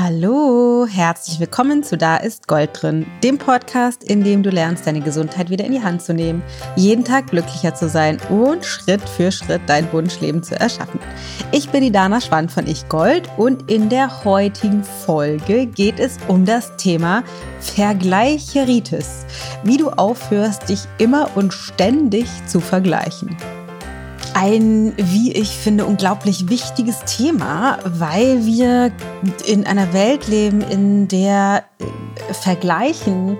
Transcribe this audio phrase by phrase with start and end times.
[0.00, 5.00] Hallo, herzlich willkommen zu Da ist Gold drin, dem Podcast, in dem du lernst, deine
[5.00, 6.40] Gesundheit wieder in die Hand zu nehmen,
[6.76, 11.00] jeden Tag glücklicher zu sein und Schritt für Schritt dein Wunschleben zu erschaffen.
[11.50, 16.18] Ich bin die Dana Schwand von Ich Gold und in der heutigen Folge geht es
[16.28, 17.24] um das Thema
[17.58, 19.26] Vergleicheritis,
[19.64, 23.36] wie du aufhörst, dich immer und ständig zu vergleichen
[24.34, 28.92] ein, wie ich finde, unglaublich wichtiges Thema, weil wir
[29.46, 33.36] in einer Welt leben, in der äh, Vergleichen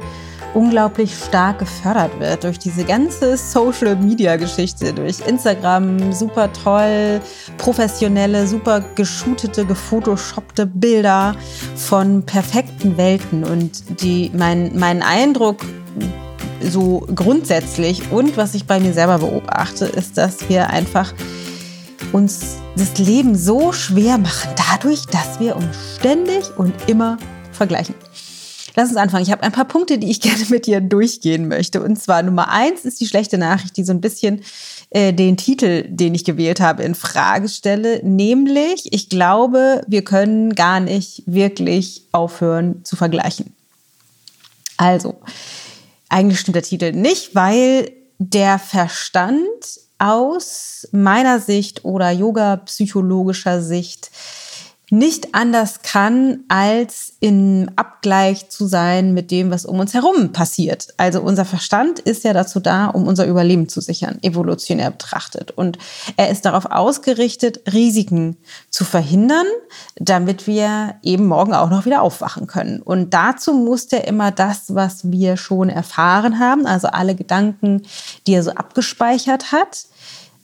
[0.55, 7.20] unglaublich stark gefördert wird durch diese ganze Social Media Geschichte, durch Instagram, super toll,
[7.59, 11.34] professionelle, super geshootete, gefotoshoppte Bilder
[11.77, 13.45] von perfekten Welten.
[13.45, 15.59] Und die, mein, mein Eindruck
[16.60, 21.12] so grundsätzlich und was ich bei mir selber beobachte, ist, dass wir einfach
[22.12, 27.19] uns das Leben so schwer machen, dadurch, dass wir uns ständig und immer
[27.52, 27.95] vergleichen.
[28.77, 29.24] Lass uns anfangen.
[29.24, 31.83] Ich habe ein paar Punkte, die ich gerne mit dir durchgehen möchte.
[31.83, 34.42] Und zwar Nummer eins ist die schlechte Nachricht, die so ein bisschen
[34.91, 38.00] äh, den Titel, den ich gewählt habe, in Frage stelle.
[38.05, 43.53] Nämlich, ich glaube, wir können gar nicht wirklich aufhören zu vergleichen.
[44.77, 45.16] Also,
[46.09, 49.48] eigentlich stimmt der Titel nicht, weil der Verstand
[49.98, 54.11] aus meiner Sicht oder yoga-psychologischer Sicht
[54.91, 60.89] nicht anders kann, als im Abgleich zu sein mit dem, was um uns herum passiert.
[60.97, 65.50] Also unser Verstand ist ja dazu da, um unser Überleben zu sichern, evolutionär betrachtet.
[65.50, 65.78] Und
[66.16, 68.39] er ist darauf ausgerichtet, Risiken
[68.70, 69.47] zu verhindern,
[69.97, 72.81] damit wir eben morgen auch noch wieder aufwachen können.
[72.81, 77.83] Und dazu muss er immer das, was wir schon erfahren haben, also alle Gedanken,
[78.27, 79.86] die er so abgespeichert hat,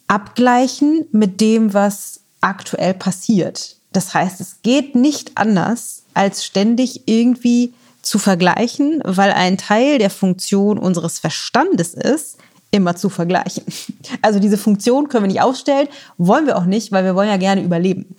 [0.07, 3.77] abgleichen mit dem, was aktuell passiert.
[3.95, 10.11] Das heißt, es geht nicht anders, als ständig irgendwie zu vergleichen, weil ein Teil der
[10.11, 12.37] Funktion unseres Verstandes ist,
[12.71, 13.65] immer zu vergleichen.
[14.21, 15.89] Also diese Funktion können wir nicht ausstellen,
[16.19, 18.17] wollen wir auch nicht, weil wir wollen ja gerne überleben.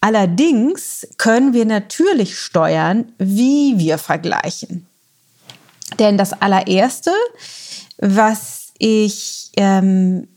[0.00, 4.86] Allerdings können wir natürlich steuern, wie wir vergleichen.
[5.98, 7.12] Denn das allererste,
[7.98, 10.28] was ich ähm,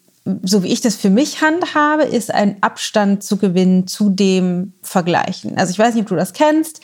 [0.44, 5.58] so wie ich das für mich handhabe, ist ein Abstand zu gewinnen zu dem Vergleichen.
[5.58, 6.82] Also ich weiß nicht, ob du das kennst.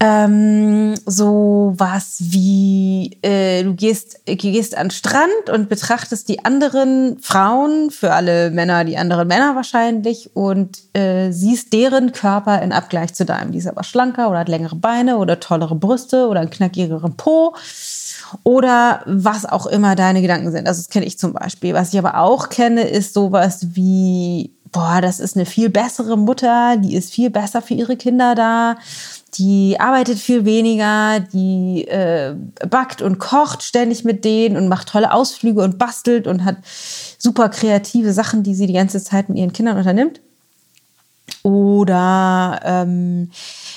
[0.00, 7.90] Ähm, so was wie äh, du gehst, gehst an Strand und betrachtest die anderen Frauen,
[7.90, 13.24] für alle Männer die anderen Männer wahrscheinlich, und äh, siehst deren Körper in Abgleich zu
[13.24, 13.52] deinem.
[13.52, 17.54] Die ist aber schlanker oder hat längere Beine oder tollere Brüste oder einen knackigeren Po
[18.42, 20.66] oder was auch immer deine Gedanken sind.
[20.66, 21.74] Also das kenne ich zum Beispiel.
[21.74, 26.76] Was ich aber auch kenne, ist sowas wie, boah, das ist eine viel bessere Mutter,
[26.76, 28.76] die ist viel besser für ihre Kinder da,
[29.38, 32.34] die arbeitet viel weniger, die äh,
[32.68, 36.56] backt und kocht ständig mit denen und macht tolle Ausflüge und bastelt und hat
[37.18, 40.20] super kreative Sachen, die sie die ganze Zeit mit ihren Kindern unternimmt.
[41.42, 43.30] Oder ähm,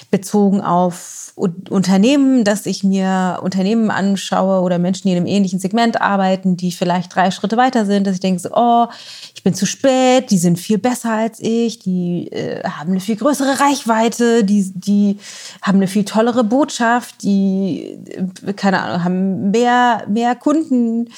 [0.10, 6.02] bezogen auf Unternehmen, dass ich mir Unternehmen anschaue oder Menschen, die in einem ähnlichen Segment
[6.02, 8.88] arbeiten, die vielleicht drei Schritte weiter sind, dass ich denke, so, oh,
[9.36, 13.18] ich bin zu spät, die sind viel besser als ich, die äh, haben eine viel
[13.18, 15.20] größere Reichweite, die, die
[15.62, 18.00] haben eine viel tollere Botschaft, die,
[18.46, 21.10] äh, keine Ahnung, haben mehr, mehr Kunden.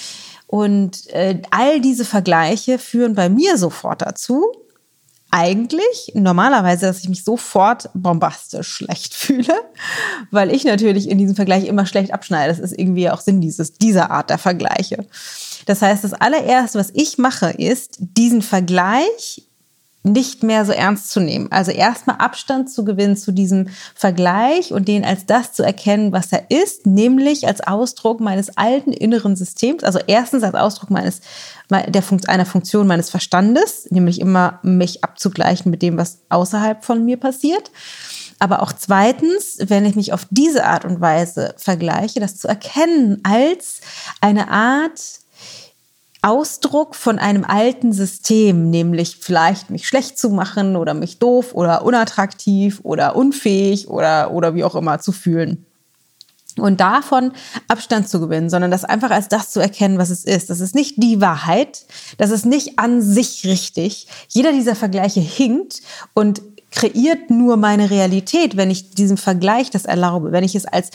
[0.48, 4.52] Und äh, all diese Vergleiche führen bei mir sofort dazu,
[5.32, 9.54] eigentlich normalerweise, dass ich mich sofort bombastisch schlecht fühle,
[10.32, 12.50] weil ich natürlich in diesem Vergleich immer schlecht abschneide.
[12.50, 15.06] Das ist irgendwie auch Sinn dieses, dieser Art der Vergleiche.
[15.66, 19.49] Das heißt, das allererste, was ich mache, ist, diesen Vergleich
[20.04, 21.52] nicht mehr so ernst zu nehmen.
[21.52, 26.32] Also erstmal Abstand zu gewinnen zu diesem Vergleich und den als das zu erkennen, was
[26.32, 29.84] er ist, nämlich als Ausdruck meines alten inneren Systems.
[29.84, 31.22] Also erstens als Ausdruck meines
[31.70, 37.04] der Funkt, einer Funktion meines Verstandes, nämlich immer mich abzugleichen mit dem, was außerhalb von
[37.04, 37.70] mir passiert.
[38.40, 43.20] Aber auch zweitens, wenn ich mich auf diese Art und Weise vergleiche, das zu erkennen
[43.24, 43.82] als
[44.22, 45.20] eine Art
[46.22, 51.84] Ausdruck von einem alten System, nämlich vielleicht mich schlecht zu machen oder mich doof oder
[51.84, 55.66] unattraktiv oder unfähig oder, oder wie auch immer zu fühlen.
[56.58, 57.32] Und davon
[57.70, 60.50] Abstand zu gewinnen, sondern das einfach als das zu erkennen, was es ist.
[60.50, 61.86] Das ist nicht die Wahrheit,
[62.18, 64.08] das ist nicht an sich richtig.
[64.28, 65.82] Jeder dieser Vergleiche hinkt
[66.14, 66.42] und
[66.72, 70.92] kreiert nur meine Realität, wenn ich diesem Vergleich das erlaube, wenn ich es als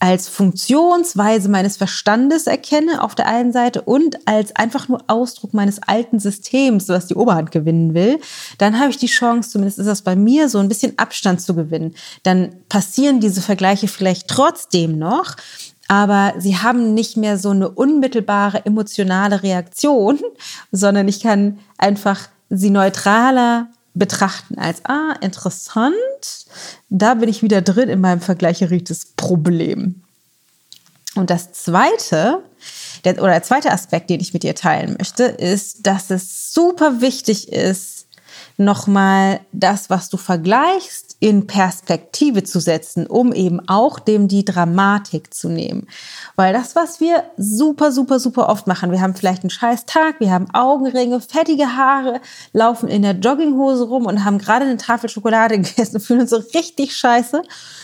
[0.00, 5.80] als Funktionsweise meines Verstandes erkenne auf der einen Seite und als einfach nur Ausdruck meines
[5.82, 8.18] alten Systems, was die Oberhand gewinnen will,
[8.56, 11.54] dann habe ich die Chance, zumindest ist das bei mir, so ein bisschen Abstand zu
[11.54, 11.94] gewinnen.
[12.22, 15.36] Dann passieren diese Vergleiche vielleicht trotzdem noch,
[15.86, 20.18] aber sie haben nicht mehr so eine unmittelbare emotionale Reaktion,
[20.72, 26.00] sondern ich kann einfach sie neutraler betrachten als, ah, interessant,
[26.88, 30.02] da bin ich wieder drin in meinem vergleicherichtetes Problem.
[31.16, 32.42] Und das zweite,
[33.04, 37.00] der, oder der zweite Aspekt, den ich mit dir teilen möchte, ist, dass es super
[37.00, 38.06] wichtig ist,
[38.56, 45.34] nochmal das, was du vergleichst, in Perspektive zu setzen, um eben auch dem die Dramatik
[45.34, 45.86] zu nehmen.
[46.34, 50.18] Weil das, was wir super, super, super oft machen, wir haben vielleicht einen scheiß Tag,
[50.18, 52.22] wir haben Augenringe, fettige Haare,
[52.54, 56.38] laufen in der Jogginghose rum und haben gerade eine Tafel Schokolade gegessen fühlen uns so
[56.54, 57.42] richtig scheiße,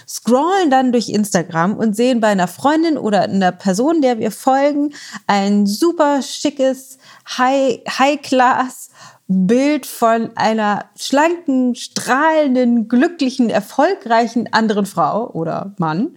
[0.08, 4.94] scrollen dann durch Instagram und sehen bei einer Freundin oder einer Person, der wir folgen,
[5.26, 6.96] ein super schickes
[7.36, 8.88] High, High Class
[9.28, 16.16] Bild von einer schlanken, strahlenden, glücklichen, erfolgreichen anderen Frau oder Mann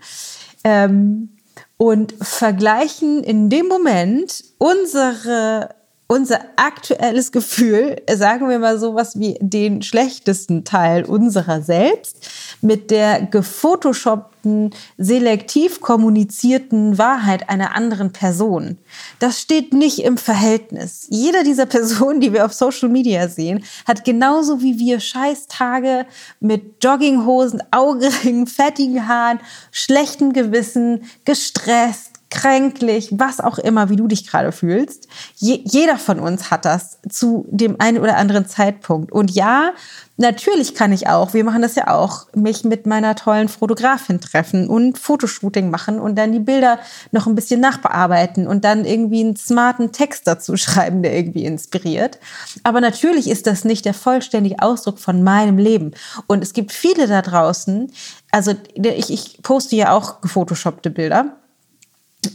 [0.64, 1.30] ähm,
[1.78, 5.70] und vergleichen in dem Moment unsere
[6.12, 13.22] unser aktuelles Gefühl, sagen wir mal sowas wie den schlechtesten Teil unserer selbst, mit der
[13.22, 18.78] gefotoshoppten, selektiv kommunizierten Wahrheit einer anderen Person.
[19.20, 21.08] Das steht nicht im Verhältnis.
[21.10, 26.06] Jeder dieser Personen, die wir auf Social Media sehen, hat genauso wie wir Scheißtage
[26.40, 29.40] mit Jogginghosen, Augenringen, fettigen Haaren,
[29.72, 35.08] schlechtem Gewissen, gestresst, kränklich, was auch immer, wie du dich gerade fühlst.
[35.36, 39.12] Je, jeder von uns hat das zu dem einen oder anderen Zeitpunkt.
[39.12, 39.72] Und ja,
[40.18, 44.68] natürlich kann ich auch, wir machen das ja auch, mich mit meiner tollen Fotografin treffen
[44.68, 46.78] und Fotoshooting machen und dann die Bilder
[47.12, 52.20] noch ein bisschen nachbearbeiten und dann irgendwie einen smarten Text dazu schreiben, der irgendwie inspiriert.
[52.64, 55.92] Aber natürlich ist das nicht der vollständige Ausdruck von meinem Leben.
[56.28, 57.92] Und es gibt viele da draußen,
[58.32, 61.36] also ich, ich poste ja auch gefotoshoppte Bilder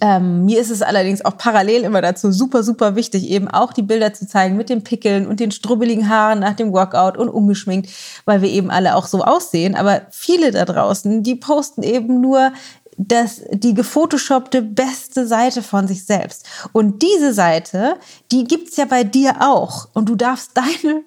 [0.00, 3.82] ähm, mir ist es allerdings auch parallel immer dazu super, super wichtig, eben auch die
[3.82, 7.90] Bilder zu zeigen mit den Pickeln und den strubbeligen Haaren nach dem Workout und ungeschminkt,
[8.24, 9.74] weil wir eben alle auch so aussehen.
[9.74, 12.52] Aber viele da draußen, die posten eben nur
[12.96, 16.46] das, die gefotoshoppte beste Seite von sich selbst.
[16.72, 17.96] Und diese Seite,
[18.32, 19.88] die gibt's ja bei dir auch.
[19.92, 21.02] Und du darfst deine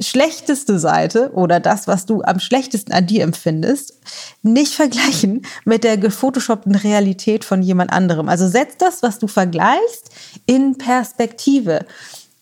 [0.00, 3.94] schlechteste Seite oder das, was du am schlechtesten an dir empfindest,
[4.42, 8.28] nicht vergleichen mit der gefotoshoppten Realität von jemand anderem.
[8.28, 10.10] Also setz das, was du vergleichst,
[10.46, 11.86] in Perspektive.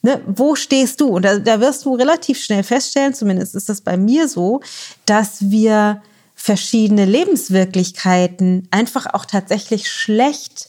[0.02, 1.08] Ne, wo stehst du?
[1.08, 4.60] Und da, da wirst du relativ schnell feststellen, zumindest ist das bei mir so,
[5.06, 6.02] dass wir
[6.34, 10.68] verschiedene Lebenswirklichkeiten einfach auch tatsächlich schlecht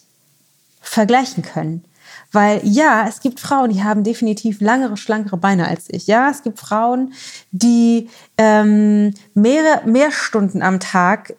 [0.81, 1.83] vergleichen können.
[2.31, 6.07] Weil ja, es gibt Frauen, die haben definitiv langere, schlankere Beine als ich.
[6.07, 7.13] Ja, es gibt Frauen,
[7.51, 11.35] die ähm, mehr, mehr Stunden am Tag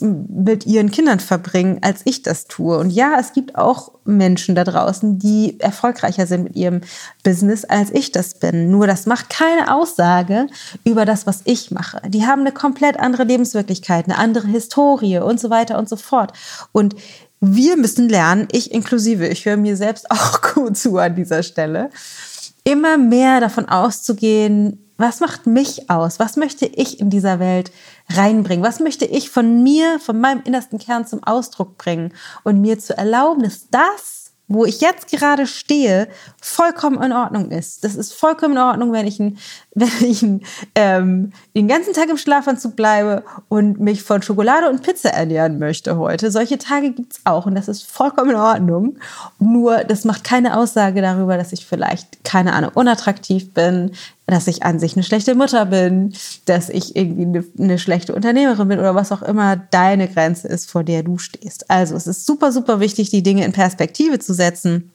[0.00, 2.78] mit ihren Kindern verbringen, als ich das tue.
[2.78, 6.82] Und ja, es gibt auch Menschen da draußen, die erfolgreicher sind mit ihrem
[7.24, 8.70] Business, als ich das bin.
[8.70, 10.46] Nur das macht keine Aussage
[10.84, 12.00] über das, was ich mache.
[12.08, 16.32] Die haben eine komplett andere Lebenswirklichkeit, eine andere Historie und so weiter und so fort.
[16.70, 16.94] Und
[17.40, 21.90] wir müssen lernen, ich inklusive, ich höre mir selbst auch gut zu an dieser Stelle,
[22.64, 26.18] immer mehr davon auszugehen, was macht mich aus?
[26.18, 27.70] Was möchte ich in dieser Welt
[28.10, 28.64] reinbringen?
[28.64, 32.12] Was möchte ich von mir, von meinem innersten Kern zum Ausdruck bringen?
[32.42, 34.18] Und mir zu erlauben, dass das
[34.48, 36.08] wo ich jetzt gerade stehe,
[36.40, 37.84] vollkommen in Ordnung ist.
[37.84, 39.38] Das ist vollkommen in Ordnung, wenn ich, ein,
[39.80, 40.24] wenn ich
[40.74, 45.96] ähm, den ganzen Tag im Schlafanzug bleibe und mich von Schokolade und Pizza ernähren möchte
[45.96, 46.30] heute.
[46.30, 48.98] Solche Tage gibt's auch und das ist vollkommen in Ordnung.
[49.38, 53.92] Nur das macht keine Aussage darüber, dass ich vielleicht, keine Ahnung, unattraktiv bin,
[54.26, 56.12] dass ich an sich eine schlechte Mutter bin,
[56.44, 60.70] dass ich irgendwie eine, eine, schlechte Unternehmerin bin oder was auch immer deine Grenze ist,
[60.70, 61.70] vor der du stehst.
[61.70, 64.92] Also es ist super, super wichtig, die Dinge in Perspektive zu setzen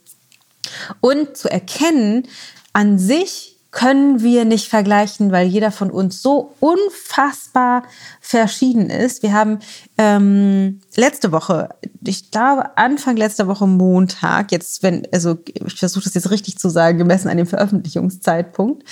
[1.01, 2.27] und zu erkennen,
[2.73, 7.84] an sich können wir nicht vergleichen, weil jeder von uns so unfassbar
[8.22, 9.24] verschieden ist.
[9.24, 9.60] Wir haben
[9.98, 11.70] ähm, letzte Woche,
[12.06, 16.70] ich glaube Anfang letzter Woche Montag, jetzt wenn, also ich versuche das jetzt richtig zu
[16.70, 18.84] sagen, gemessen an dem Veröffentlichungszeitpunkt,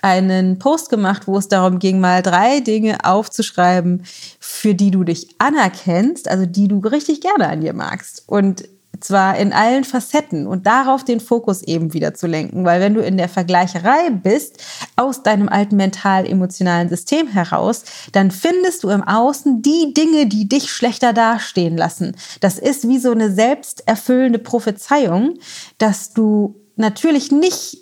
[0.00, 4.02] einen Post gemacht, wo es darum ging, mal drei Dinge aufzuschreiben,
[4.40, 8.24] für die du dich anerkennst, also die du richtig gerne an dir magst.
[8.26, 8.64] Und
[9.04, 13.02] zwar in allen Facetten und darauf den Fokus eben wieder zu lenken, weil wenn du
[13.02, 14.62] in der Vergleicherei bist,
[14.96, 20.70] aus deinem alten mental-emotionalen System heraus, dann findest du im Außen die Dinge, die dich
[20.70, 22.16] schlechter dastehen lassen.
[22.40, 25.38] Das ist wie so eine selbsterfüllende Prophezeiung,
[25.78, 27.78] dass du natürlich nicht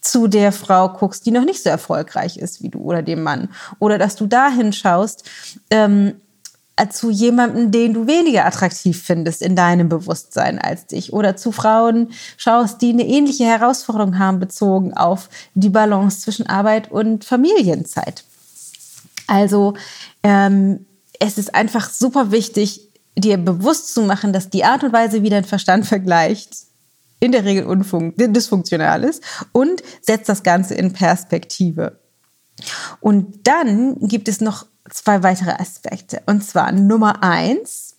[0.00, 3.48] zu der Frau guckst, die noch nicht so erfolgreich ist wie du oder dem Mann.
[3.80, 5.28] Oder dass du dahin schaust,
[5.70, 6.20] ähm,
[6.90, 11.12] zu jemandem, den du weniger attraktiv findest in deinem Bewusstsein als dich.
[11.12, 16.90] Oder zu Frauen schaust, die eine ähnliche Herausforderung haben, bezogen auf die Balance zwischen Arbeit
[16.90, 18.24] und Familienzeit.
[19.26, 19.74] Also
[20.22, 20.84] ähm,
[21.18, 25.30] es ist einfach super wichtig, dir bewusst zu machen, dass die Art und Weise, wie
[25.30, 26.50] dein Verstand vergleicht,
[27.18, 27.66] in der Regel
[28.18, 31.98] dysfunktional ist und setzt das Ganze in Perspektive.
[33.00, 36.22] Und dann gibt es noch zwei weitere Aspekte.
[36.26, 37.96] Und zwar Nummer eins,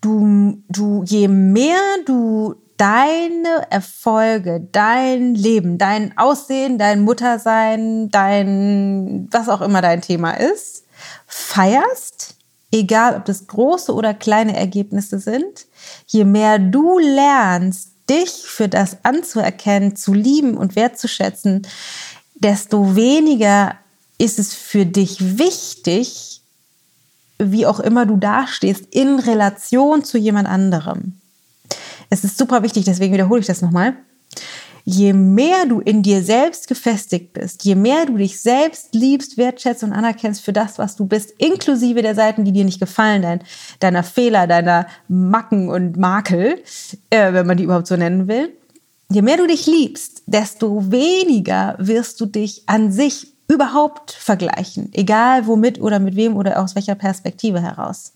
[0.00, 9.48] du, du, je mehr du deine Erfolge, dein Leben, dein Aussehen, dein Muttersein, dein, was
[9.48, 10.84] auch immer dein Thema ist,
[11.26, 12.36] feierst,
[12.72, 15.66] egal ob das große oder kleine Ergebnisse sind,
[16.06, 21.66] je mehr du lernst, dich für das anzuerkennen, zu lieben und wertzuschätzen,
[22.34, 23.76] desto weniger
[24.18, 26.40] ist es für dich wichtig,
[27.38, 31.20] wie auch immer du dastehst, in Relation zu jemand anderem.
[32.08, 33.94] Es ist super wichtig, deswegen wiederhole ich das nochmal.
[34.84, 39.82] Je mehr du in dir selbst gefestigt bist, je mehr du dich selbst liebst, wertschätzt
[39.82, 43.40] und anerkennst für das, was du bist, inklusive der Seiten, die dir nicht gefallen, dein,
[43.80, 46.62] deiner Fehler, deiner Macken und Makel,
[47.10, 48.52] äh, wenn man die überhaupt so nennen will,
[49.10, 55.46] je mehr du dich liebst, desto weniger wirst du dich an sich überhaupt vergleichen, egal
[55.46, 58.12] womit oder mit wem oder aus welcher Perspektive heraus.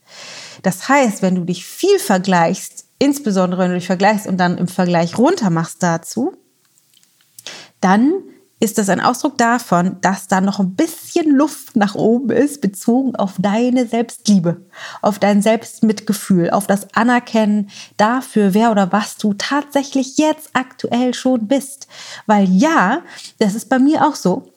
[0.62, 4.68] Das heißt, wenn du dich viel vergleichst, insbesondere wenn du dich vergleichst und dann im
[4.68, 6.34] Vergleich runter machst dazu,
[7.80, 8.12] dann
[8.62, 13.16] ist das ein Ausdruck davon, dass da noch ein bisschen Luft nach oben ist, bezogen
[13.16, 14.60] auf deine Selbstliebe,
[15.00, 21.48] auf dein Selbstmitgefühl, auf das Anerkennen dafür, wer oder was du tatsächlich jetzt aktuell schon
[21.48, 21.88] bist.
[22.26, 23.00] Weil ja,
[23.38, 24.52] das ist bei mir auch so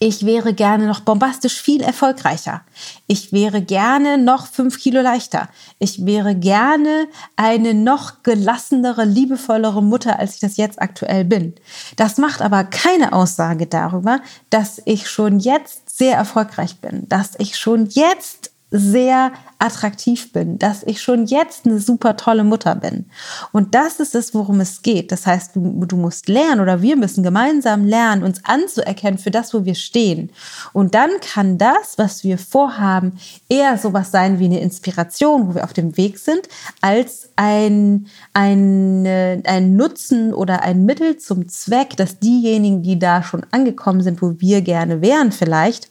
[0.00, 2.62] ich wäre gerne noch bombastisch viel erfolgreicher.
[3.08, 5.48] Ich wäre gerne noch fünf Kilo leichter.
[5.80, 11.54] Ich wäre gerne eine noch gelassenere, liebevollere Mutter, als ich das jetzt aktuell bin.
[11.96, 17.56] Das macht aber keine Aussage darüber, dass ich schon jetzt sehr erfolgreich bin, dass ich
[17.58, 23.06] schon jetzt sehr attraktiv bin, dass ich schon jetzt eine super tolle Mutter bin.
[23.50, 25.10] Und das ist es, worum es geht.
[25.10, 29.54] Das heißt, du, du musst lernen oder wir müssen gemeinsam lernen, uns anzuerkennen für das,
[29.54, 30.30] wo wir stehen.
[30.74, 35.64] Und dann kann das, was wir vorhaben, eher sowas sein wie eine Inspiration, wo wir
[35.64, 36.42] auf dem Weg sind,
[36.82, 43.46] als ein, ein, ein Nutzen oder ein Mittel zum Zweck, dass diejenigen, die da schon
[43.50, 45.88] angekommen sind, wo wir gerne wären vielleicht,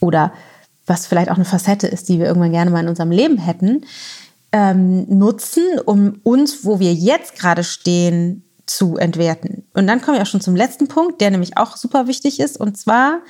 [0.00, 0.32] oder
[0.86, 3.84] was vielleicht auch eine Facette ist, die wir irgendwann gerne mal in unserem Leben hätten,
[4.52, 9.66] ähm, nutzen, um uns, wo wir jetzt gerade stehen, zu entwerten.
[9.74, 12.58] Und dann kommen wir auch schon zum letzten Punkt, der nämlich auch super wichtig ist.
[12.58, 13.20] Und zwar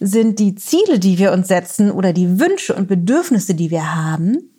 [0.00, 4.50] sind die Ziele, die wir uns setzen oder die Wünsche und Bedürfnisse, die wir haben,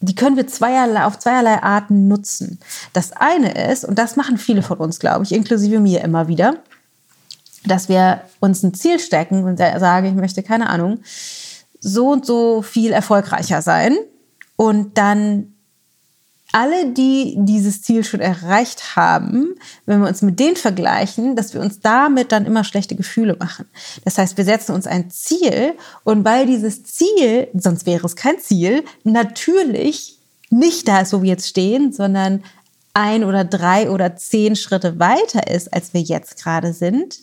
[0.00, 2.58] die können wir zweierlei, auf zweierlei Arten nutzen.
[2.92, 6.54] Das eine ist, und das machen viele von uns, glaube ich, inklusive mir immer wieder,
[7.64, 11.00] dass wir uns ein Ziel stecken und sagen, ich möchte, keine Ahnung,
[11.80, 13.96] so und so viel erfolgreicher sein.
[14.56, 15.54] Und dann
[16.52, 19.54] alle, die dieses Ziel schon erreicht haben,
[19.86, 23.66] wenn wir uns mit denen vergleichen, dass wir uns damit dann immer schlechte Gefühle machen.
[24.04, 28.38] Das heißt, wir setzen uns ein Ziel und weil dieses Ziel, sonst wäre es kein
[28.40, 30.18] Ziel, natürlich
[30.50, 32.42] nicht da ist, wo wir jetzt stehen, sondern
[32.94, 37.20] ein oder drei oder zehn Schritte weiter ist, als wir jetzt gerade sind,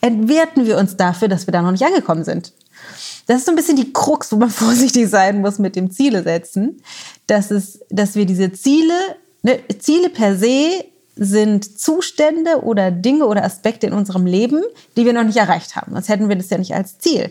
[0.00, 2.52] entwerten wir uns dafür, dass wir da noch nicht angekommen sind.
[3.26, 6.22] Das ist so ein bisschen die Krux, wo man vorsichtig sein muss mit dem Ziele
[6.22, 6.82] setzen,
[7.26, 8.94] dass, es, dass wir diese Ziele,
[9.42, 10.84] ne, Ziele per se
[11.20, 14.62] sind Zustände oder Dinge oder Aspekte in unserem Leben,
[14.96, 15.92] die wir noch nicht erreicht haben.
[15.92, 17.30] Sonst hätten wir das ja nicht als Ziel.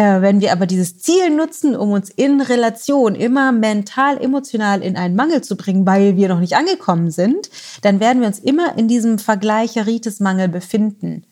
[0.00, 4.96] Äh, wenn wir aber dieses Ziel nutzen, um uns in Relation immer mental, emotional in
[4.96, 7.50] einen Mangel zu bringen, weil wir noch nicht angekommen sind,
[7.82, 11.24] dann werden wir uns immer in diesem Vergleicheritis-Mangel befinden.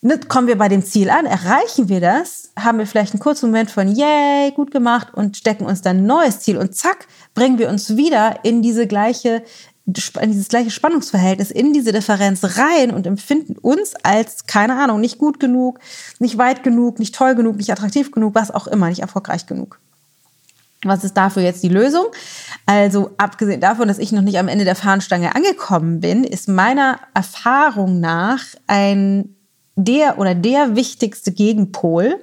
[0.00, 3.50] Ne, kommen wir bei dem Ziel an, erreichen wir das, haben wir vielleicht einen kurzen
[3.50, 7.58] Moment von Yay, gut gemacht und stecken uns dann ein neues Ziel und zack, bringen
[7.58, 9.44] wir uns wieder in diese gleiche
[9.86, 15.18] in dieses gleiche Spannungsverhältnis, in diese Differenz rein und empfinden uns als, keine Ahnung, nicht
[15.18, 15.80] gut genug,
[16.20, 19.80] nicht weit genug, nicht toll genug, nicht attraktiv genug, was auch immer, nicht erfolgreich genug.
[20.84, 22.06] Was ist dafür jetzt die Lösung?
[22.66, 26.98] Also abgesehen davon, dass ich noch nicht am Ende der Fahnenstange angekommen bin, ist meiner
[27.14, 29.36] Erfahrung nach ein
[29.74, 32.20] der oder der wichtigste Gegenpol,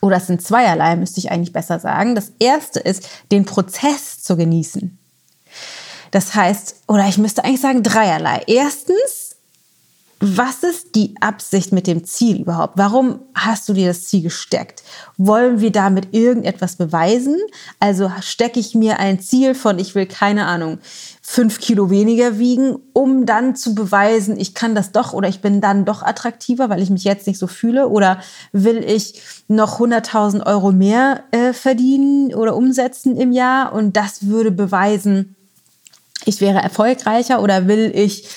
[0.00, 2.14] oder es sind zweierlei, müsste ich eigentlich besser sagen.
[2.14, 4.96] Das erste ist, den Prozess zu genießen.
[6.10, 8.42] Das heißt, oder ich müsste eigentlich sagen dreierlei.
[8.46, 9.36] Erstens,
[10.20, 12.76] was ist die Absicht mit dem Ziel überhaupt?
[12.76, 14.82] Warum hast du dir das Ziel gesteckt?
[15.16, 17.36] Wollen wir damit irgendetwas beweisen?
[17.78, 20.78] Also stecke ich mir ein Ziel von, ich will keine Ahnung,
[21.22, 25.60] fünf Kilo weniger wiegen, um dann zu beweisen, ich kann das doch oder ich bin
[25.60, 27.88] dann doch attraktiver, weil ich mich jetzt nicht so fühle?
[27.88, 34.26] Oder will ich noch 100.000 Euro mehr äh, verdienen oder umsetzen im Jahr und das
[34.26, 35.36] würde beweisen,
[36.28, 38.28] ich wäre erfolgreicher oder will ich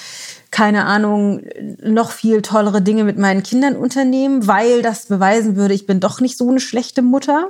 [0.51, 1.43] keine Ahnung,
[1.81, 6.19] noch viel tollere Dinge mit meinen Kindern unternehmen, weil das beweisen würde, ich bin doch
[6.19, 7.48] nicht so eine schlechte Mutter,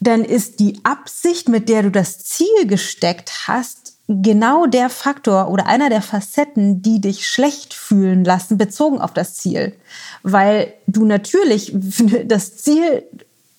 [0.00, 5.66] dann ist die Absicht, mit der du das Ziel gesteckt hast, genau der Faktor oder
[5.66, 9.74] einer der Facetten, die dich schlecht fühlen lassen, bezogen auf das Ziel.
[10.22, 11.72] Weil du natürlich
[12.24, 13.02] das Ziel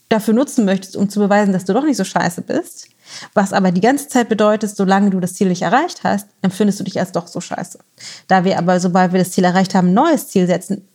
[0.08, 2.88] dafür nutzen möchtest, um zu beweisen, dass du doch nicht so scheiße bist.
[3.34, 6.84] Was aber die ganze Zeit bedeutet, solange du das Ziel nicht erreicht hast, empfindest du
[6.84, 7.80] dich als doch so scheiße.
[8.28, 10.88] Da wir aber, sobald wir das Ziel erreicht haben, ein neues Ziel setzen,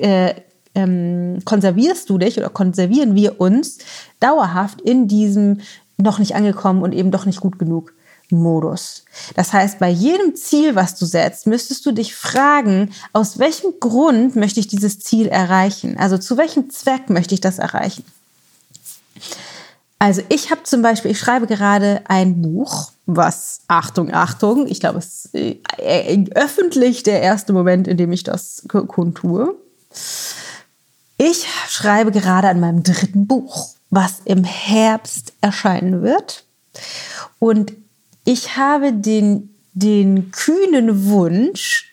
[0.00, 0.34] äh,
[0.74, 3.78] ähm, konservierst du dich oder konservieren wir uns
[4.20, 5.60] dauerhaft in diesem
[5.96, 7.94] noch nicht angekommen und eben doch nicht gut genug
[8.30, 9.04] Modus.
[9.36, 14.34] Das heißt, bei jedem Ziel, was du setzt, müsstest du dich fragen, aus welchem Grund
[14.34, 15.96] möchte ich dieses Ziel erreichen?
[15.98, 18.04] Also zu welchem Zweck möchte ich das erreichen?
[19.98, 24.98] Also ich habe zum Beispiel, ich schreibe gerade ein Buch, was, Achtung, Achtung, ich glaube,
[24.98, 29.54] es ist äh, äh, öffentlich der erste Moment, in dem ich das kundtue.
[31.16, 36.44] Ich schreibe gerade an meinem dritten Buch, was im Herbst erscheinen wird.
[37.38, 37.72] Und
[38.24, 41.92] ich habe den, den kühnen Wunsch,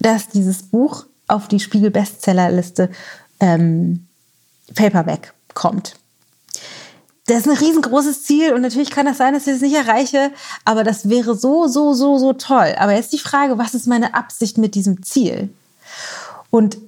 [0.00, 2.90] dass dieses Buch auf die Spiegel-Bestsellerliste
[3.40, 4.06] ähm,
[4.74, 5.96] Paperback kommt
[7.32, 10.30] das ist ein riesengroßes Ziel und natürlich kann das sein, dass ich es nicht erreiche,
[10.64, 12.74] aber das wäre so, so, so, so toll.
[12.78, 15.50] Aber jetzt die Frage, was ist meine Absicht mit diesem Ziel?
[16.50, 16.78] Und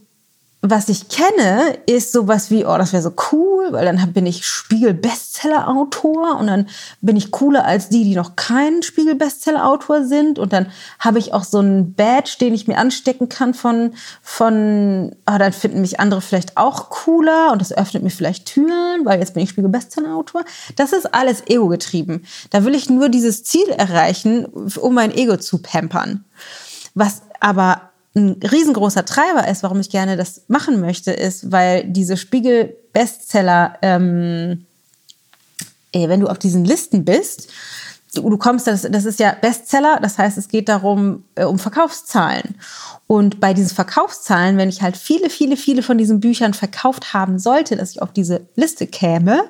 [0.71, 4.47] was ich kenne, ist sowas wie, oh, das wäre so cool, weil dann bin ich
[4.47, 6.69] Spiegel-Bestseller-Autor und dann
[7.03, 10.67] bin ich cooler als die, die noch kein Spiegel-Bestseller-Autor sind und dann
[10.99, 15.53] habe ich auch so einen Badge, den ich mir anstecken kann von, von, oh, dann
[15.53, 19.43] finden mich andere vielleicht auch cooler und das öffnet mir vielleicht Türen, weil jetzt bin
[19.43, 20.45] ich Spiegel-Bestseller-Autor.
[20.77, 22.25] Das ist alles ego-getrieben.
[22.49, 26.25] Da will ich nur dieses Ziel erreichen, um mein Ego zu pampern.
[26.95, 32.17] Was aber ein riesengroßer Treiber ist, warum ich gerne das machen möchte, ist, weil diese
[32.17, 34.67] Spiegel-Bestseller, ähm,
[35.93, 37.49] wenn du auf diesen Listen bist,
[38.15, 41.59] du, du kommst, das, das ist ja Bestseller, das heißt, es geht darum, äh, um
[41.59, 42.55] Verkaufszahlen.
[43.07, 47.39] Und bei diesen Verkaufszahlen, wenn ich halt viele, viele, viele von diesen Büchern verkauft haben
[47.39, 49.45] sollte, dass ich auf diese Liste käme,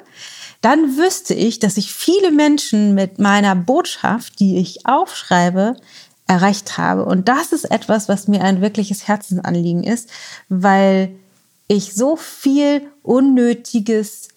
[0.61, 5.77] dann wüsste ich, dass ich viele Menschen mit meiner Botschaft, die ich aufschreibe,
[6.27, 7.05] erreicht habe.
[7.05, 10.09] Und das ist etwas, was mir ein wirkliches Herzensanliegen ist,
[10.49, 11.15] weil
[11.69, 14.29] ich so viel unnötiges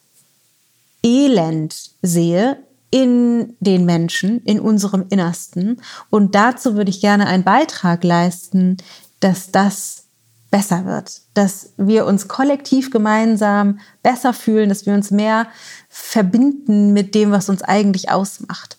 [1.04, 2.58] Elend sehe
[2.90, 5.82] in den Menschen, in unserem Innersten.
[6.10, 8.78] Und dazu würde ich gerne einen Beitrag leisten,
[9.20, 10.04] dass das
[10.50, 15.48] besser wird, dass wir uns kollektiv gemeinsam besser fühlen, dass wir uns mehr
[15.90, 18.78] verbinden mit dem, was uns eigentlich ausmacht.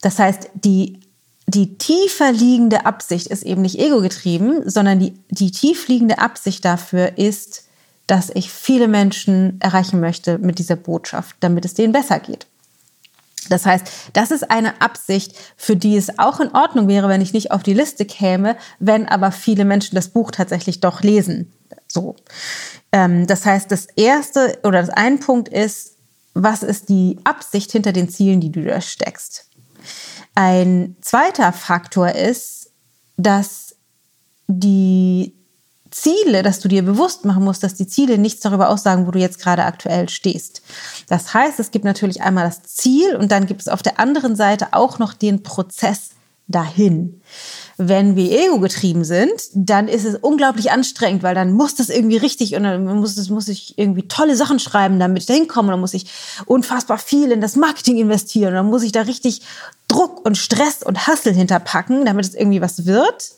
[0.00, 1.00] Das heißt, die
[1.46, 7.18] die tiefer liegende Absicht ist eben nicht ego-getrieben, sondern die, die tief liegende Absicht dafür
[7.18, 7.64] ist,
[8.06, 12.46] dass ich viele Menschen erreichen möchte mit dieser Botschaft, damit es denen besser geht.
[13.48, 17.32] Das heißt, das ist eine Absicht, für die es auch in Ordnung wäre, wenn ich
[17.32, 21.52] nicht auf die Liste käme, wenn aber viele Menschen das Buch tatsächlich doch lesen.
[21.88, 22.16] So.
[22.92, 25.96] Ähm, das heißt, das erste oder das ein Punkt ist,
[26.34, 29.48] was ist die Absicht hinter den Zielen, die du da steckst?
[30.34, 32.70] Ein zweiter Faktor ist,
[33.16, 33.76] dass
[34.46, 35.34] die
[35.90, 39.18] Ziele, dass du dir bewusst machen musst, dass die Ziele nichts darüber aussagen, wo du
[39.18, 40.62] jetzt gerade aktuell stehst.
[41.08, 44.34] Das heißt, es gibt natürlich einmal das Ziel und dann gibt es auf der anderen
[44.34, 46.10] Seite auch noch den Prozess
[46.48, 47.20] dahin.
[47.76, 52.54] Wenn wir ego-getrieben sind, dann ist es unglaublich anstrengend, weil dann muss das irgendwie richtig
[52.54, 55.70] und dann muss, das, muss ich irgendwie tolle Sachen schreiben, damit ich da hinkomme.
[55.70, 56.06] Dann muss ich
[56.46, 59.42] unfassbar viel in das Marketing investieren dann muss ich da richtig
[59.92, 63.32] Druck und Stress und Hassel hinterpacken, damit es irgendwie was wird.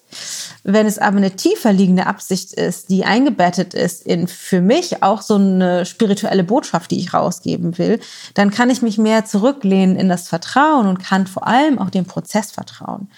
[0.63, 5.21] Wenn es aber eine tiefer liegende Absicht ist, die eingebettet ist in für mich auch
[5.21, 7.99] so eine spirituelle Botschaft, die ich rausgeben will,
[8.35, 12.05] dann kann ich mich mehr zurücklehnen in das Vertrauen und kann vor allem auch dem
[12.05, 13.09] Prozess vertrauen.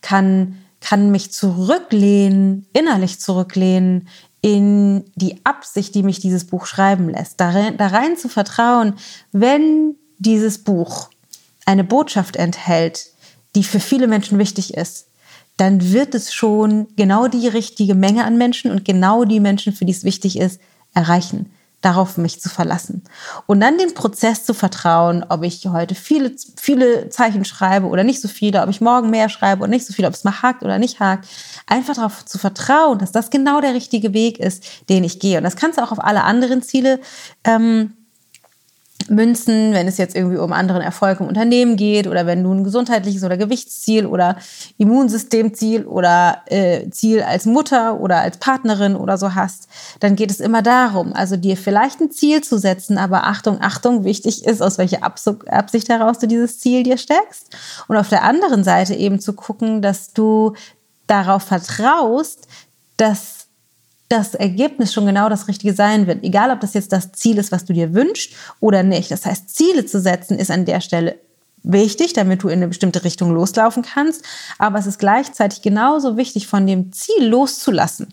[0.00, 4.08] Kann, kann mich zurücklehnen, innerlich zurücklehnen
[4.40, 7.40] in die Absicht, die mich dieses Buch schreiben lässt.
[7.40, 8.94] Darin, da rein zu vertrauen,
[9.32, 11.10] wenn dieses Buch
[11.66, 13.10] eine Botschaft enthält,
[13.54, 15.06] die für viele Menschen wichtig ist,
[15.56, 19.84] dann wird es schon genau die richtige Menge an Menschen und genau die Menschen, für
[19.84, 20.60] die es wichtig ist,
[20.94, 21.50] erreichen.
[21.82, 23.04] Darauf mich zu verlassen.
[23.46, 28.20] Und dann den Prozess zu vertrauen, ob ich heute viele, viele Zeichen schreibe oder nicht
[28.20, 30.62] so viele, ob ich morgen mehr schreibe oder nicht so viele, ob es mal hakt
[30.62, 31.28] oder nicht hakt.
[31.66, 35.38] Einfach darauf zu vertrauen, dass das genau der richtige Weg ist, den ich gehe.
[35.38, 36.98] Und das kannst du auch auf alle anderen Ziele
[37.44, 37.92] ähm,
[39.08, 42.64] münzen, wenn es jetzt irgendwie um anderen Erfolg im Unternehmen geht oder wenn du ein
[42.64, 44.36] gesundheitliches oder Gewichtsziel oder
[44.78, 49.68] Immunsystemziel oder äh, Ziel als Mutter oder als Partnerin oder so hast,
[50.00, 54.04] dann geht es immer darum, also dir vielleicht ein Ziel zu setzen, aber Achtung, Achtung,
[54.04, 57.56] wichtig ist, aus welcher Absicht heraus du dieses Ziel dir steckst.
[57.88, 60.54] Und auf der anderen Seite eben zu gucken, dass du
[61.06, 62.48] darauf vertraust,
[62.96, 63.35] dass
[64.08, 66.22] das Ergebnis schon genau das Richtige sein wird.
[66.22, 69.10] Egal, ob das jetzt das Ziel ist, was du dir wünschst oder nicht.
[69.10, 71.16] Das heißt, Ziele zu setzen ist an der Stelle
[71.66, 74.24] wichtig, damit du in eine bestimmte Richtung loslaufen kannst.
[74.58, 78.08] Aber es ist gleichzeitig genauso wichtig, von dem Ziel loszulassen.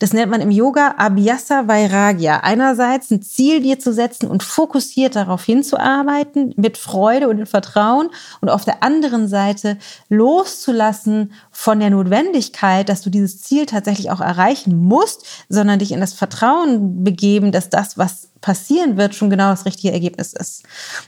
[0.00, 2.40] Das nennt man im Yoga Abhyasa Vairagya.
[2.40, 8.10] Einerseits ein Ziel dir zu setzen und fokussiert darauf hinzuarbeiten, mit Freude und Vertrauen.
[8.40, 9.78] Und auf der anderen Seite
[10.08, 16.00] loszulassen von der Notwendigkeit, dass du dieses Ziel tatsächlich auch erreichen musst, sondern dich in
[16.00, 20.64] das Vertrauen begeben, dass das, was passieren wird, schon genau das richtige Ergebnis ist.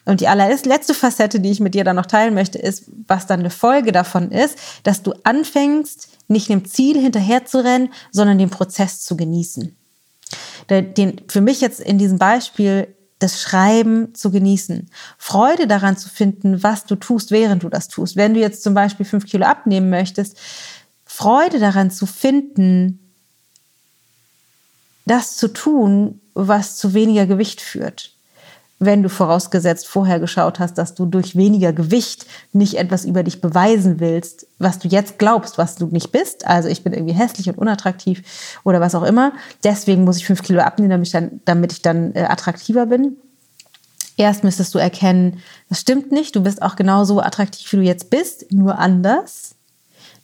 [0.06, 3.40] Und die allerletzte Facette, die ich mit dir dann noch teilen möchte, ist, was dann
[3.40, 8.50] eine Folge davon ist, dass du anfängst, nicht dem Ziel hinterher zu rennen, sondern den
[8.50, 9.76] Prozess zu genießen.
[10.70, 16.62] Den, für mich jetzt in diesem Beispiel das Schreiben zu genießen, Freude daran zu finden,
[16.62, 18.16] was du tust, während du das tust.
[18.16, 20.36] Wenn du jetzt zum Beispiel fünf Kilo abnehmen möchtest,
[21.04, 23.00] Freude daran zu finden,
[25.06, 28.17] das zu tun, was zu weniger Gewicht führt.
[28.80, 33.40] Wenn du vorausgesetzt vorher geschaut hast, dass du durch weniger Gewicht nicht etwas über dich
[33.40, 36.46] beweisen willst, was du jetzt glaubst, was du nicht bist.
[36.46, 38.22] Also ich bin irgendwie hässlich und unattraktiv
[38.64, 39.32] oder was auch immer.
[39.64, 43.16] Deswegen muss ich fünf Kilo abnehmen, damit ich dann, damit ich dann äh, attraktiver bin.
[44.16, 46.34] Erst müsstest du erkennen, das stimmt nicht.
[46.34, 49.54] Du bist auch genauso attraktiv, wie du jetzt bist, nur anders.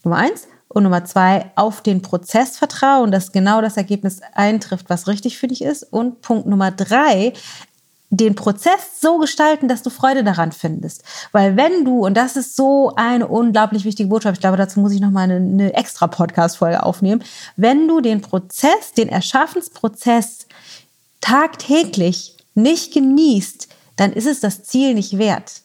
[0.03, 0.49] Nummer eins.
[0.69, 5.47] Und Nummer zwei, auf den Prozess vertrauen, dass genau das Ergebnis eintrifft, was richtig für
[5.47, 5.85] dich ist.
[5.85, 7.33] Und Punkt Nummer drei,
[8.17, 11.03] den Prozess so gestalten, dass du Freude daran findest.
[11.33, 14.93] Weil wenn du, und das ist so eine unglaublich wichtige Botschaft, ich glaube, dazu muss
[14.93, 17.23] ich nochmal eine, eine extra Podcast-Folge aufnehmen,
[17.57, 20.47] wenn du den Prozess, den Erschaffensprozess
[21.21, 25.65] tagtäglich nicht genießt, dann ist es das Ziel nicht wert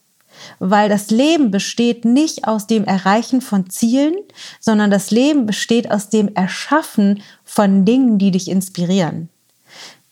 [0.59, 4.15] weil das Leben besteht nicht aus dem Erreichen von Zielen,
[4.59, 9.29] sondern das Leben besteht aus dem Erschaffen von Dingen, die dich inspirieren.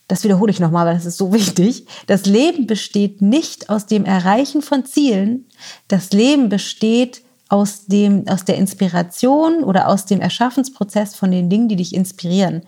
[0.08, 1.86] Das wiederhole ich nochmal, weil das ist so wichtig.
[2.06, 5.46] Das Leben besteht nicht aus dem Erreichen von Zielen.
[5.86, 11.68] Das Leben besteht aus dem, aus der Inspiration oder aus dem Erschaffensprozess von den Dingen,
[11.68, 12.62] die dich inspirieren.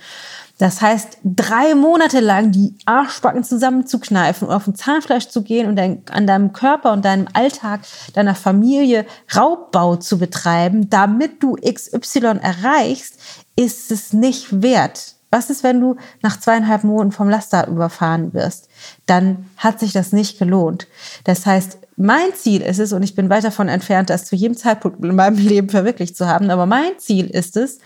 [0.56, 5.76] Das heißt, drei Monate lang die Arschbacken zusammenzukneifen und auf ein Zahnfleisch zu gehen und
[5.76, 7.80] dein, an deinem Körper und deinem Alltag,
[8.12, 13.18] deiner Familie Raubbau zu betreiben, damit du XY erreichst,
[13.56, 15.14] ist es nicht wert.
[15.30, 18.68] Was ist, wenn du nach zweieinhalb Monaten vom Laster überfahren wirst?
[19.06, 20.88] Dann hat sich das nicht gelohnt.
[21.24, 24.56] Das heißt, mein Ziel ist es, und ich bin weit davon entfernt, das zu jedem
[24.56, 27.78] Zeitpunkt in meinem Leben verwirklicht zu haben, aber mein Ziel ist es,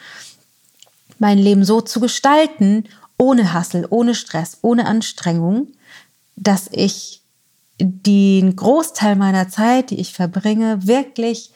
[1.19, 2.85] mein Leben so zu gestalten,
[3.19, 5.69] ohne Hassel, ohne Stress, ohne Anstrengung,
[6.37, 7.23] dass ich
[7.81, 11.53] den Großteil meiner Zeit, die ich verbringe, wirklich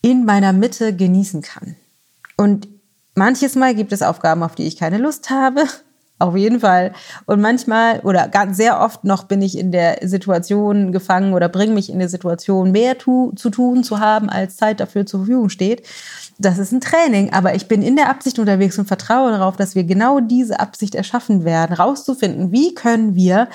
[0.00, 1.76] in meiner Mitte genießen kann.
[2.36, 2.68] Und
[3.14, 5.64] manches Mal gibt es Aufgaben, auf die ich keine Lust habe.
[6.18, 6.92] Auf jeden Fall.
[7.26, 11.74] Und manchmal oder ganz sehr oft noch bin ich in der Situation gefangen oder bringe
[11.74, 15.48] mich in der Situation, mehr tu, zu tun zu haben, als Zeit dafür zur Verfügung
[15.48, 15.82] steht
[16.42, 19.74] das ist ein Training, aber ich bin in der Absicht unterwegs und vertraue darauf, dass
[19.74, 23.48] wir genau diese Absicht erschaffen werden, rauszufinden, wie können wir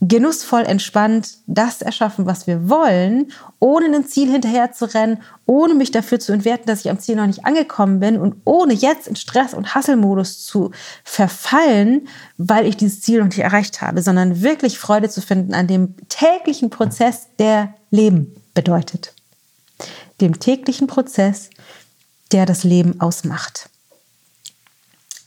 [0.00, 5.90] genussvoll entspannt das erschaffen, was wir wollen, ohne ein Ziel hinterher zu rennen, ohne mich
[5.90, 9.16] dafür zu entwerten, dass ich am Ziel noch nicht angekommen bin und ohne jetzt in
[9.16, 10.70] Stress- und Hasselmodus zu
[11.02, 15.66] verfallen, weil ich dieses Ziel noch nicht erreicht habe, sondern wirklich Freude zu finden an
[15.66, 19.14] dem täglichen Prozess, der Leben bedeutet.
[20.20, 21.50] dem täglichen Prozess,
[22.32, 23.68] der das Leben ausmacht.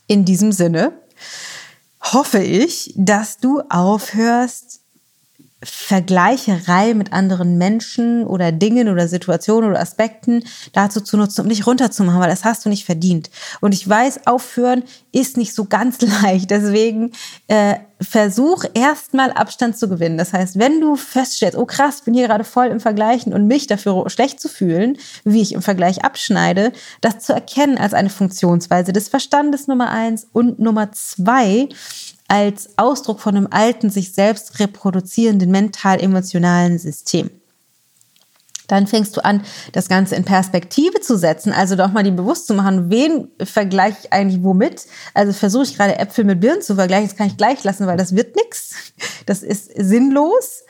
[0.06, 0.92] In diesem Sinne
[2.00, 4.80] hoffe ich, dass du aufhörst,
[5.62, 11.66] Vergleicherei mit anderen Menschen oder Dingen oder Situationen oder Aspekten dazu zu nutzen, um dich
[11.66, 13.30] runterzumachen, weil das hast du nicht verdient.
[13.60, 16.50] Und ich weiß, aufhören ist nicht so ganz leicht.
[16.50, 17.12] Deswegen
[17.48, 20.18] äh, versuch erstmal Abstand zu gewinnen.
[20.18, 23.46] Das heißt, wenn du feststellst, oh krass, ich bin hier gerade voll im Vergleichen und
[23.46, 28.10] mich dafür schlecht zu fühlen, wie ich im Vergleich abschneide, das zu erkennen als eine
[28.10, 31.68] Funktionsweise des Verstandes Nummer eins und Nummer zwei
[32.28, 37.30] als Ausdruck von einem alten, sich selbst reproduzierenden mental-emotionalen System.
[38.70, 42.46] Dann fängst du an, das Ganze in Perspektive zu setzen, also doch mal dir bewusst
[42.46, 44.86] zu machen, wen vergleiche ich eigentlich womit.
[45.12, 47.96] Also versuche ich gerade Äpfel mit Birnen zu vergleichen, das kann ich gleich lassen, weil
[47.96, 48.74] das wird nichts.
[49.26, 50.62] Das ist sinnlos.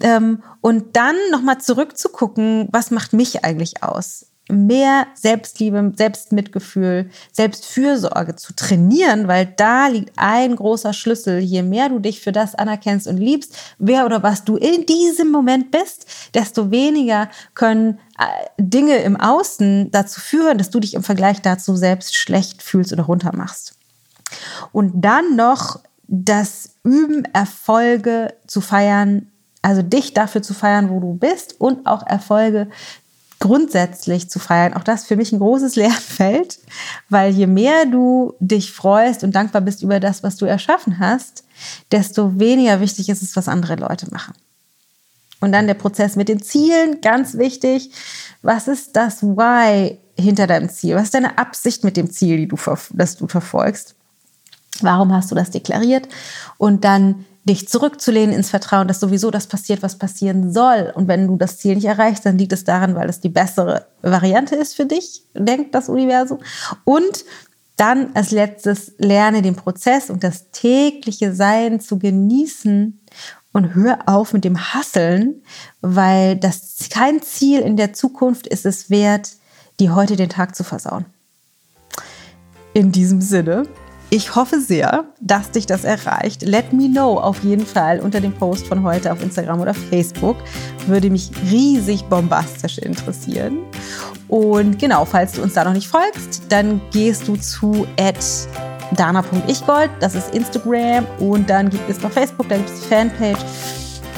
[0.00, 4.29] Ähm, und dann nochmal zurückzugucken, was macht mich eigentlich aus?
[4.50, 11.38] Mehr Selbstliebe, Selbstmitgefühl, Selbstfürsorge zu trainieren, weil da liegt ein großer Schlüssel.
[11.38, 15.30] Je mehr du dich für das anerkennst und liebst, wer oder was du in diesem
[15.30, 18.24] Moment bist, desto weniger können äh,
[18.58, 23.04] Dinge im Außen dazu führen, dass du dich im Vergleich dazu selbst schlecht fühlst oder
[23.04, 23.74] runtermachst.
[24.72, 29.30] Und dann noch das Üben, Erfolge zu feiern,
[29.62, 32.68] also dich dafür zu feiern, wo du bist und auch Erfolge
[33.40, 34.74] grundsätzlich zu feiern.
[34.74, 36.58] Auch das für mich ein großes Lernfeld,
[37.08, 41.44] weil je mehr du dich freust und dankbar bist über das, was du erschaffen hast,
[41.90, 44.34] desto weniger wichtig ist es, was andere Leute machen.
[45.40, 47.90] Und dann der Prozess mit den Zielen, ganz wichtig.
[48.42, 50.96] Was ist das Why hinter deinem Ziel?
[50.96, 52.56] Was ist deine Absicht mit dem Ziel, die du,
[52.92, 53.94] das du verfolgst?
[54.82, 56.08] Warum hast du das deklariert?
[56.58, 60.92] Und dann dich zurückzulehnen ins Vertrauen, dass sowieso das passiert, was passieren soll.
[60.94, 63.86] Und wenn du das Ziel nicht erreichst, dann liegt es daran, weil es die bessere
[64.02, 66.38] Variante ist für dich, denkt das Universum.
[66.84, 67.24] Und
[67.76, 73.00] dann als letztes lerne den Prozess und das tägliche Sein zu genießen
[73.52, 75.42] und hör auf mit dem Hasseln,
[75.80, 79.30] weil das kein Ziel in der Zukunft ist es wert,
[79.80, 81.06] die heute den Tag zu versauen.
[82.74, 83.64] In diesem Sinne
[84.10, 86.42] ich hoffe sehr, dass dich das erreicht.
[86.42, 90.36] Let me know auf jeden Fall unter dem Post von heute auf Instagram oder Facebook.
[90.88, 93.58] Würde mich riesig bombastisch interessieren.
[94.26, 97.86] Und genau, falls du uns da noch nicht folgst, dann gehst du zu
[98.96, 101.06] dana.ichgold, das ist Instagram.
[101.20, 103.40] Und dann gibt es noch Facebook, da gibt es die Fanpage.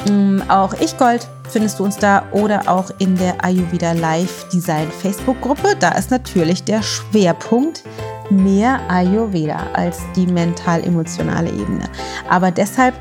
[0.09, 5.39] Mm, auch Ichgold findest du uns da oder auch in der Ayurveda Live Design Facebook
[5.39, 5.75] Gruppe.
[5.79, 7.83] Da ist natürlich der Schwerpunkt
[8.29, 11.89] mehr Ayurveda als die mental-emotionale Ebene.
[12.29, 12.93] Aber deshalb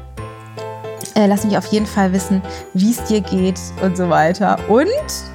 [1.15, 2.43] äh, lass mich auf jeden Fall wissen,
[2.75, 4.59] wie es dir geht und so weiter.
[4.69, 4.87] Und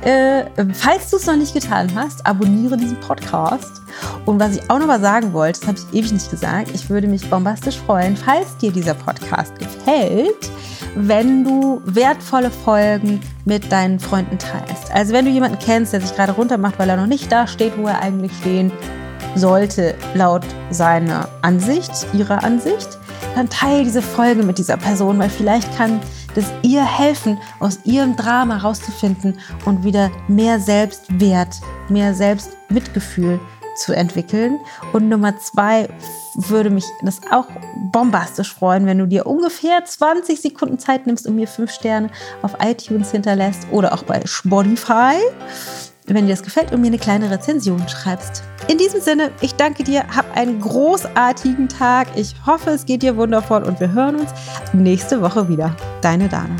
[0.02, 3.82] äh, falls du es noch nicht getan hast, abonniere diesen Podcast.
[4.26, 6.90] Und was ich auch noch mal sagen wollte, das habe ich ewig nicht gesagt, ich
[6.90, 10.52] würde mich bombastisch freuen, falls dir dieser Podcast gefällt,
[10.96, 14.92] wenn du wertvolle Folgen mit deinen Freunden teilst.
[14.94, 17.78] Also wenn du jemanden kennst, der sich gerade runtermacht, weil er noch nicht da steht,
[17.78, 18.72] wo er eigentlich stehen
[19.36, 22.98] sollte laut seiner Ansicht, ihrer Ansicht,
[23.36, 26.00] dann teile diese Folge mit dieser Person, weil vielleicht kann
[26.34, 31.56] das ihr helfen, aus ihrem Drama rauszufinden und wieder mehr Selbstwert,
[31.90, 33.40] mehr Selbstmitgefühl
[33.78, 34.60] zu entwickeln.
[34.94, 35.88] Und Nummer zwei
[36.36, 37.48] würde mich das auch
[37.92, 42.10] bombastisch freuen, wenn du dir ungefähr 20 Sekunden Zeit nimmst und mir fünf Sterne
[42.42, 45.16] auf iTunes hinterlässt oder auch bei Spotify
[46.16, 48.44] wenn dir das gefällt und mir eine kleine Rezension schreibst.
[48.68, 52.08] In diesem Sinne, ich danke dir, hab einen großartigen Tag.
[52.16, 54.32] Ich hoffe, es geht dir wundervoll und wir hören uns
[54.74, 55.76] nächste Woche wieder.
[56.02, 56.56] Deine Dana.